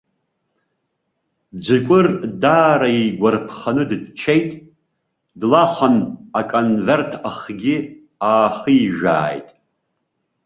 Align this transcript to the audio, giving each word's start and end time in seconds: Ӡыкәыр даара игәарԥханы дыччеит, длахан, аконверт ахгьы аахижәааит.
Ӡыкәыр 1.63 2.05
даара 2.41 2.89
игәарԥханы 3.01 3.83
дыччеит, 3.89 4.49
длахан, 5.39 5.95
аконверт 6.39 7.11
ахгьы 7.29 7.75
аахижәааит. 8.29 9.47